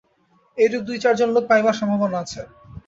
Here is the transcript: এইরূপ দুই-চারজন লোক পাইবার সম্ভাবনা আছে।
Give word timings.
এইরূপ 0.57 0.81
দুই-চারজন 0.87 1.29
লোক 1.35 1.43
পাইবার 1.49 1.75
সম্ভাবনা 1.79 2.17
আছে। 2.23 2.41